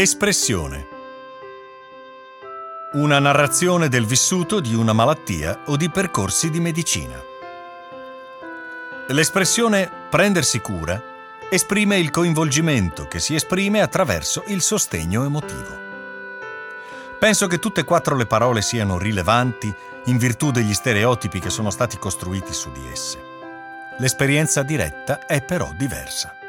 [0.00, 0.86] Espressione.
[2.92, 7.22] Una narrazione del vissuto di una malattia o di percorsi di medicina.
[9.08, 11.02] L'espressione prendersi cura
[11.50, 15.78] esprime il coinvolgimento che si esprime attraverso il sostegno emotivo.
[17.18, 19.70] Penso che tutte e quattro le parole siano rilevanti
[20.06, 23.18] in virtù degli stereotipi che sono stati costruiti su di esse.
[23.98, 26.39] L'esperienza diretta è però diversa.